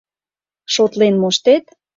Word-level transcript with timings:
Шотлен 0.73 1.15
моштет? 1.21 1.65